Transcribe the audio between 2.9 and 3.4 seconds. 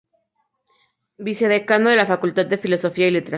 y Letras.